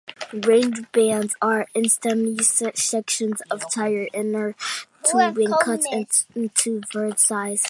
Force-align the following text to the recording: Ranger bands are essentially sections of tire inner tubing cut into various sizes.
Ranger 0.33 0.81
bands 0.93 1.35
are 1.43 1.67
essentially 1.75 2.39
sections 2.41 3.39
of 3.51 3.71
tire 3.71 4.07
inner 4.13 4.55
tubing 5.03 5.51
cut 5.63 5.81
into 6.33 6.81
various 6.91 7.21
sizes. 7.21 7.59